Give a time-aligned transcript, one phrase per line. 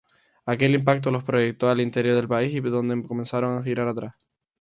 [0.47, 4.15] Aquel impacto los proyectó al interior del país, donde comenzaron a realizar giras.